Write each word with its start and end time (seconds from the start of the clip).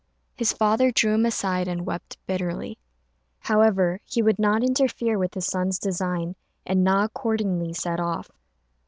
His 0.35 0.51
father 0.51 0.89
drew 0.89 1.13
him 1.13 1.27
aside 1.27 1.67
and 1.67 1.85
wept 1.85 2.17
bitterly. 2.25 2.79
However, 3.37 4.01
he 4.03 4.23
would 4.23 4.39
not 4.39 4.63
interfere 4.63 5.19
with 5.19 5.35
his 5.35 5.45
son's 5.45 5.77
design, 5.77 6.35
and 6.65 6.83
Na 6.83 7.03
accordingly 7.03 7.71
set 7.73 7.99
off. 7.99 8.31